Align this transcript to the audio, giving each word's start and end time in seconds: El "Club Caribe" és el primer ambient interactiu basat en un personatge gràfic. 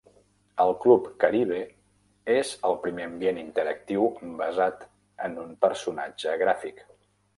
El 0.63 0.71
"Club 0.85 1.03
Caribe" 1.23 1.59
és 2.35 2.53
el 2.69 2.79
primer 2.85 3.05
ambient 3.09 3.37
interactiu 3.43 4.07
basat 4.41 4.89
en 5.29 5.37
un 5.45 5.53
personatge 5.67 6.39
gràfic. 6.45 6.83